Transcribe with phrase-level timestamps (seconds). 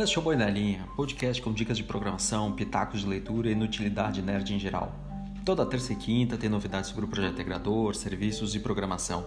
[0.00, 3.52] Este é o Boi na Linha, podcast com dicas de programação, pitacos de leitura e
[3.52, 4.92] inutilidade nerd em geral.
[5.44, 9.26] Toda terça e quinta tem novidades sobre o projeto integrador, serviços e programação.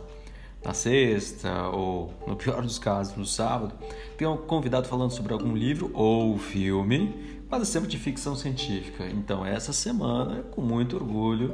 [0.64, 3.76] Na sexta, ou no pior dos casos, no sábado,
[4.18, 9.06] tem um convidado falando sobre algum livro ou filme, mas é sempre de ficção científica.
[9.10, 11.54] Então, essa semana, com muito orgulho,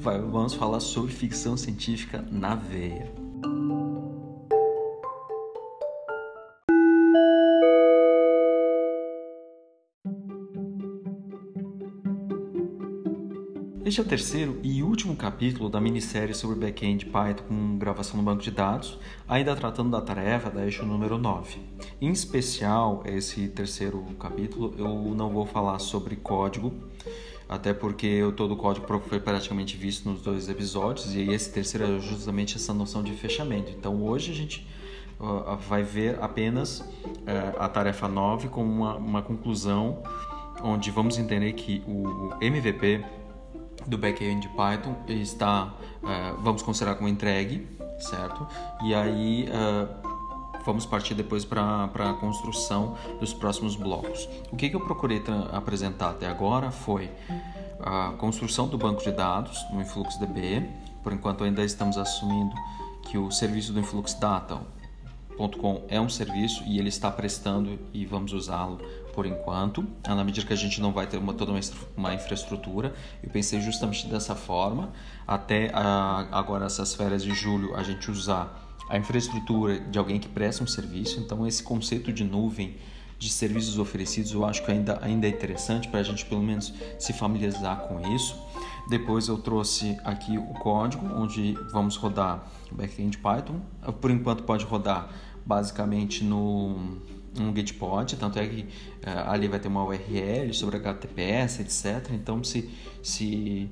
[0.00, 3.25] vamos falar sobre ficção científica na veia.
[13.86, 18.22] Este é o terceiro e último capítulo da minissérie sobre back-end Python com gravação no
[18.24, 21.60] banco de dados, ainda tratando da tarefa da eixo número 9.
[22.00, 26.74] Em especial, esse terceiro capítulo, eu não vou falar sobre código,
[27.48, 32.00] até porque todo o código foi praticamente visto nos dois episódios, e esse terceiro é
[32.00, 33.70] justamente essa noção de fechamento.
[33.70, 34.66] Então hoje a gente
[35.68, 40.02] vai ver apenas uh, a tarefa 9 com uma, uma conclusão,
[40.60, 43.04] onde vamos entender que o MVP
[43.86, 47.66] do backend Python está, uh, vamos considerar como entregue,
[47.98, 48.46] certo?
[48.84, 50.06] E aí uh,
[50.64, 54.28] vamos partir depois para a construção dos próximos blocos.
[54.50, 57.10] O que, que eu procurei apresentar até agora foi
[57.80, 60.68] a construção do banco de dados no InfluxDB.
[61.02, 62.54] Por enquanto ainda estamos assumindo
[63.02, 63.80] que o serviço do
[65.88, 68.80] É um serviço e ele está prestando e vamos usá-lo
[69.14, 71.60] por enquanto, na medida que a gente não vai ter uma, toda uma,
[71.96, 72.94] uma infraestrutura.
[73.22, 74.92] Eu pensei justamente dessa forma,
[75.26, 80.28] até a, agora essas férias de julho a gente usar a infraestrutura de alguém que
[80.28, 81.18] presta um serviço.
[81.18, 82.76] Então, esse conceito de nuvem
[83.18, 86.72] de serviços oferecidos eu acho que ainda, ainda é interessante para a gente pelo menos
[86.98, 88.36] se familiarizar com isso.
[88.88, 93.60] Depois eu trouxe aqui o código onde vamos rodar o backend Python.
[94.00, 95.10] Por enquanto pode rodar
[95.44, 96.98] basicamente no
[97.38, 102.10] um Gitpod, tanto é que uh, ali vai ter uma URL sobre HTTPS, etc.
[102.12, 102.70] Então, se,
[103.02, 103.68] se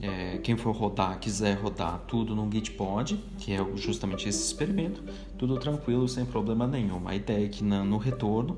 [0.00, 5.02] é, quem for rodar quiser rodar tudo no Gitpod, que é justamente esse experimento,
[5.36, 7.06] tudo tranquilo, sem problema nenhum.
[7.06, 8.56] A ideia é que na, no retorno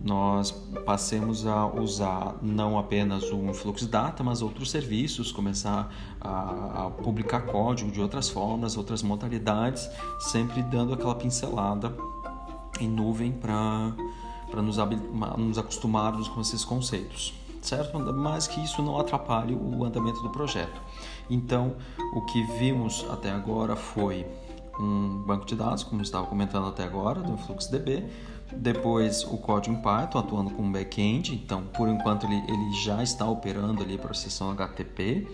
[0.00, 0.50] nós
[0.84, 7.40] passemos a usar não apenas o Influx Data, mas outros serviços, começar a, a publicar
[7.40, 11.96] código de outras formas, outras modalidades, sempre dando aquela pincelada
[12.78, 13.92] em nuvem para
[14.62, 14.76] nos,
[15.38, 17.98] nos acostumarmos com esses conceitos, certo?
[17.98, 20.80] Mas que isso não atrapalhe o andamento do projeto.
[21.28, 21.74] Então,
[22.14, 24.26] o que vimos até agora foi
[24.78, 28.04] um banco de dados, como estava comentando até agora, do InfluxDB,
[28.52, 33.26] depois o código em Python atuando como back-end, então por enquanto ele, ele já está
[33.26, 35.26] operando ali para a sessão HTTP,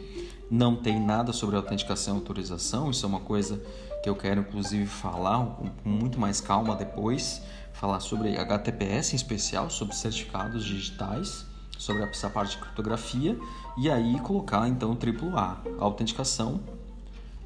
[0.50, 3.62] não tem nada sobre autenticação e autorização, isso é uma coisa
[4.02, 7.42] que eu quero inclusive falar com muito mais calma depois,
[7.72, 11.47] falar sobre HTTPS em especial, sobre certificados digitais,
[11.82, 13.36] sobre essa parte de criptografia.
[13.76, 16.60] E aí colocar então AAA, autenticação,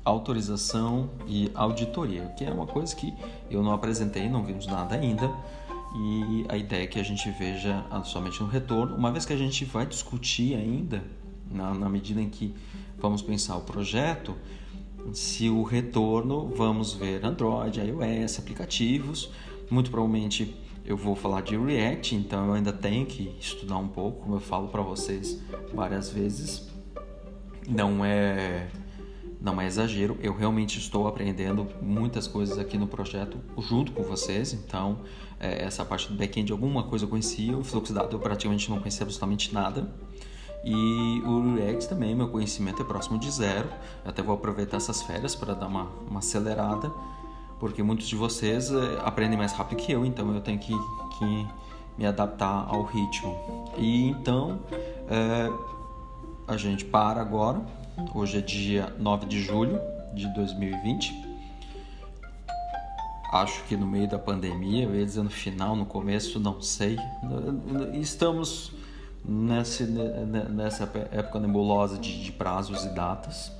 [0.06, 3.12] autorização e auditoria, que é uma coisa que
[3.50, 5.28] eu não apresentei, não vimos nada ainda.
[5.94, 9.36] E a ideia é que a gente veja somente no retorno, uma vez que a
[9.36, 11.02] gente vai discutir ainda,
[11.50, 12.54] na, na medida em que
[12.98, 14.36] vamos pensar o projeto,
[15.12, 19.30] se o retorno vamos ver Android, iOS, aplicativos.
[19.70, 24.22] Muito provavelmente eu vou falar de React, então eu ainda tenho que estudar um pouco,
[24.22, 25.40] como eu falo para vocês
[25.74, 26.68] várias vezes.
[27.68, 28.68] Não é
[29.40, 34.52] não é exagero, eu realmente estou aprendendo muitas coisas aqui no projeto junto com vocês,
[34.52, 35.00] então
[35.38, 38.70] é, essa parte do back-end alguma coisa eu conhecia, o fluxo de dados eu praticamente
[38.70, 39.88] não conhecia absolutamente nada.
[40.64, 43.68] E o React também, meu conhecimento é próximo de zero.
[44.04, 46.90] Até vou aproveitar essas férias para dar uma, uma acelerada,
[47.60, 50.74] porque muitos de vocês é, aprendem mais rápido que eu, então eu tenho que,
[51.18, 51.46] que
[51.96, 53.70] me adaptar ao ritmo.
[53.78, 54.58] E então
[55.08, 55.52] é,
[56.48, 57.64] a gente para agora.
[58.14, 59.80] Hoje é dia 9 de julho
[60.12, 61.14] de 2020.
[63.32, 66.98] Acho que no meio da pandemia, eu ia dizer no final, no começo, não sei.
[67.94, 68.72] Estamos
[69.24, 73.50] nessa, nessa época nebulosa de, de prazos e datas.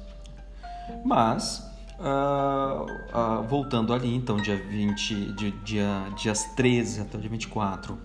[1.03, 1.67] Mas,
[1.99, 7.99] uh, uh, voltando ali, então, dia 20, dia, dia, dias 13 até o dia 24,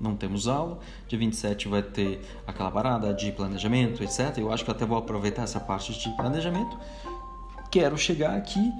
[0.00, 0.78] não temos aula.
[1.06, 4.38] Dia 27 vai ter aquela parada de planejamento, etc.
[4.38, 6.76] Eu acho que até vou aproveitar essa parte de planejamento.
[7.70, 8.72] Quero chegar aqui.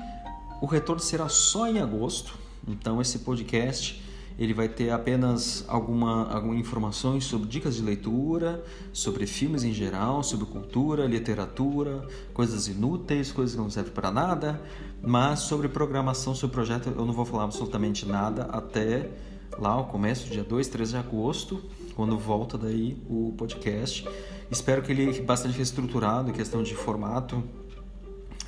[0.60, 2.38] O retorno será só em agosto.
[2.66, 4.02] Então, esse podcast
[4.38, 10.22] ele vai ter apenas alguma, algumas informações sobre dicas de leitura, sobre filmes em geral,
[10.22, 14.62] sobre cultura, literatura, coisas inúteis, coisas que não servem para nada,
[15.02, 19.10] mas sobre programação, sobre projeto, eu não vou falar absolutamente nada até
[19.56, 21.62] lá o começo, dia 2, 3 de agosto,
[21.94, 24.08] quando volta daí o podcast.
[24.50, 27.42] Espero que ele bastante reestruturado em questão de formato,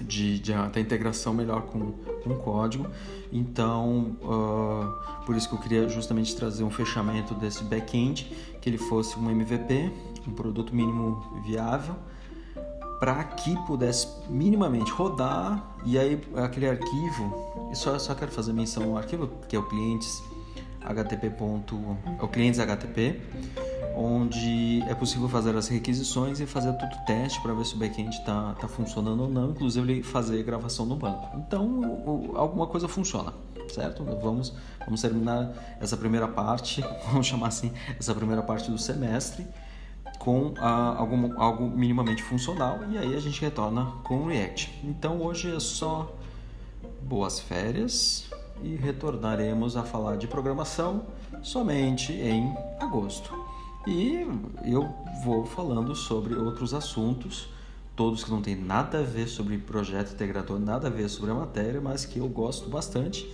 [0.01, 1.93] de, de da integração melhor com,
[2.23, 2.87] com o código.
[3.33, 8.79] Então, uh, por isso que eu queria justamente trazer um fechamento desse back-end, que ele
[8.79, 9.93] fosse um MVP,
[10.27, 11.95] um produto mínimo viável,
[12.99, 18.99] para que pudesse minimamente rodar e aí aquele arquivo, só, só quero fazer menção ao
[18.99, 20.23] arquivo, que é o clientes
[20.81, 21.27] http.
[22.19, 23.21] é o clientes HTTP,
[23.95, 27.79] onde é possível fazer as requisições e fazer todo o teste para ver se o
[27.79, 31.37] back-end está tá funcionando ou não, inclusive fazer gravação no banco.
[31.37, 33.33] Então, alguma coisa funciona,
[33.69, 34.05] certo?
[34.05, 34.55] Vamos,
[34.85, 39.47] vamos terminar essa primeira parte, vamos chamar assim, essa primeira parte do semestre
[40.19, 44.81] com ah, algo, algo minimamente funcional e aí a gente retorna com o React.
[44.85, 46.15] Então, hoje é só
[47.03, 48.29] boas férias
[48.63, 51.07] e retornaremos a falar de programação
[51.43, 53.33] somente em agosto.
[53.87, 54.27] E
[54.65, 54.89] eu
[55.25, 57.49] vou falando sobre outros assuntos,
[57.97, 61.35] todos que não tem nada a ver sobre projeto integrador, nada a ver sobre a
[61.35, 63.31] matéria, mas que eu gosto bastante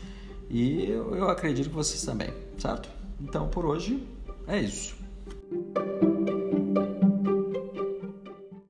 [0.49, 2.89] e eu acredito que vocês também, certo?
[3.21, 4.07] Então por hoje
[4.47, 4.96] é isso.